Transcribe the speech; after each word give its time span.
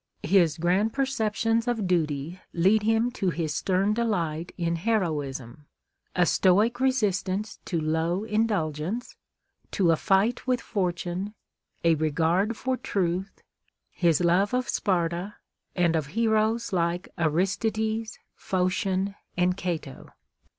His 0.23 0.57
grand 0.57 0.93
perceptions 0.93 1.67
of 1.67 1.85
duty 1.85 2.39
lead 2.53 2.81
him 2.81 3.11
to 3.11 3.29
his 3.29 3.53
stern 3.53 3.93
delight 3.93 4.51
in 4.57 4.77
heroism; 4.77 5.67
a 6.15 6.25
stoic 6.25 6.79
resistance 6.79 7.59
to 7.65 7.79
low 7.79 8.21
indulg 8.21 8.79
ence; 8.79 9.15
to 9.69 9.91
a 9.91 9.95
fight 9.95 10.47
with 10.47 10.59
fortune; 10.59 11.35
a 11.83 11.93
regard 11.93 12.57
for 12.57 12.77
truth; 12.77 13.43
his 13.91 14.21
love 14.21 14.55
of 14.55 14.67
Sparta, 14.67 15.35
and 15.75 15.95
of 15.95 16.07
heroes 16.17 16.73
like 16.73 17.07
Aristides, 17.19 18.17
Phocion, 18.33 19.13
and 19.37 19.55
Cato. 19.55 20.09